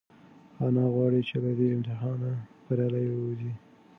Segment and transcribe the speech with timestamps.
[0.65, 2.31] انا غواړي چې له دې امتحانه
[2.67, 3.53] بریالۍ ووځي.